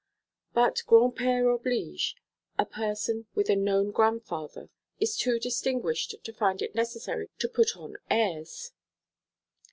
[0.55, 2.15] But grandpère oblige;
[2.57, 7.77] a person with a known grandfather is too distinguished to find it necessary to put
[7.77, 8.71] on airs.